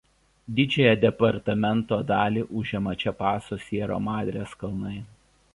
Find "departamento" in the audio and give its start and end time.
1.01-1.99